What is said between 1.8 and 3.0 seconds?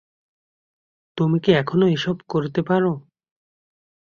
এসব করতে পারো?